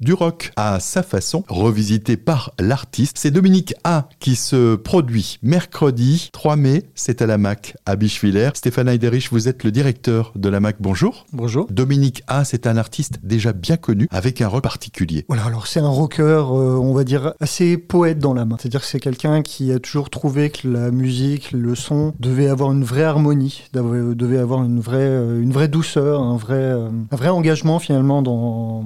[0.00, 3.16] du rock à sa façon, revisité par l'artiste.
[3.18, 8.50] C'est Dominique A qui se produit mercredi 3 mai, c'est à la MAC à Bischwiller.
[8.54, 11.26] Stéphane Heiderich, vous êtes le directeur de la MAC, bonjour.
[11.32, 11.66] Bonjour.
[11.70, 15.24] Dominique A, c'est un artiste déjà bien connu avec un rock particulier.
[15.28, 18.56] Voilà, alors c'est un rocker, euh, on va dire, assez poète dans l'âme.
[18.60, 22.70] C'est-à-dire que c'est quelqu'un qui a toujours trouvé que la musique, le son devait avoir
[22.70, 27.16] une vraie harmonie, devait avoir une vraie, euh, une vraie douceur, un vrai, euh, un
[27.16, 28.84] vrai engagement finalement dans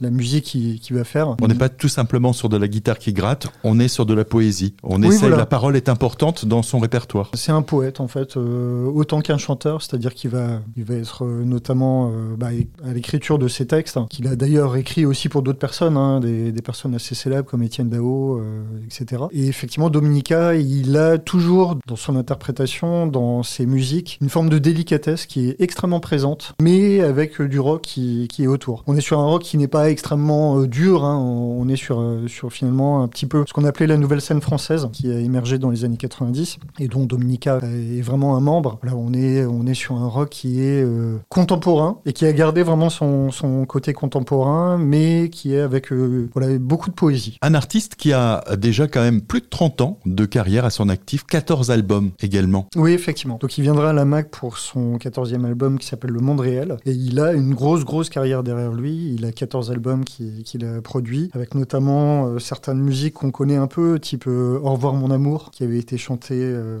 [0.00, 1.36] la musique qu'il va faire.
[1.40, 4.14] On n'est pas tout simplement sur de la guitare qui gratte, on est sur de
[4.14, 4.74] la poésie.
[4.82, 7.30] On essaie, la parole est importante dans son répertoire.
[7.34, 11.24] C'est un poète en fait, euh, autant qu'un chanteur, c'est-à-dire qu'il va, il va être
[11.24, 12.48] notamment bah,
[12.84, 16.20] à l'écriture de ses textes, hein, qu'il a d'ailleurs écrit aussi pour d'autres personnes, hein,
[16.20, 18.42] des, des, personnes assez célèbres comme Étienne Dao,
[18.84, 19.24] etc.
[19.32, 24.58] Et effectivement, Dominica, il a toujours dans son interprétation, dans ses musiques, une forme de
[24.58, 28.82] délicatesse qui est extrêmement présente, mais avec du rock qui, qui est autour.
[28.86, 31.18] On est sur un rock qui n'est pas extrêmement euh, dur, hein.
[31.18, 34.40] on est sur, euh, sur finalement un petit peu ce qu'on appelait la nouvelle scène
[34.40, 38.78] française, qui a émergé dans les années 90, et dont Dominica est vraiment un membre.
[38.82, 42.32] Là, on est, on est sur un rock qui est euh, contemporain, et qui a
[42.32, 47.38] gardé vraiment son, son côté contemporain, mais qui est avec voilà, beaucoup de poésie.
[47.42, 50.88] Un artiste qui a déjà quand même plus de 30 ans de carrière à son
[50.88, 52.68] actif, 14 albums également.
[52.76, 53.38] Oui, effectivement.
[53.40, 56.76] Donc il viendra à la MAC pour son 14e album qui s'appelle Le Monde Réel.
[56.86, 59.14] Et il a une grosse, grosse carrière derrière lui.
[59.14, 63.66] Il a 14 albums qu'il a produits, avec notamment euh, certaines musiques qu'on connaît un
[63.66, 66.78] peu, type euh, Au revoir mon amour, qui avait été chanté euh,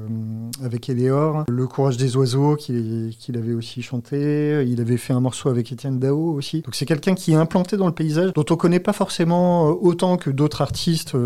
[0.62, 4.64] avec Eléor, Le courage des oiseaux, qu'il avait aussi chanté.
[4.66, 6.60] Il avait fait un morceau avec Étienne Dao aussi.
[6.62, 10.16] Donc c'est quelqu'un qui est implanté dans le paysage, dont on connaît pas forcément autant
[10.16, 11.16] que d'autres artistes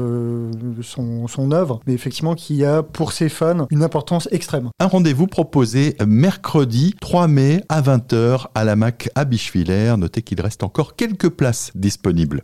[0.82, 4.70] son, son œuvre, mais effectivement qui a pour ses fans une importance extrême.
[4.78, 9.94] Un rendez-vous proposé mercredi 3 mai à 20h à la MAC à Bischwiller.
[9.98, 12.36] Notez qu'il reste encore quelques places disponibles.